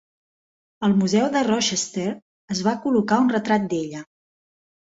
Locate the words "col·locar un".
2.87-3.33